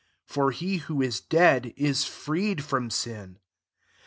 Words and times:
7 0.27 0.33
For 0.33 0.49
he 0.51 0.77
who 0.77 0.99
is 1.03 1.21
dead, 1.21 1.75
is 1.77 2.05
frcedf 2.05 2.61
from 2.61 2.89
sin. 2.89 3.37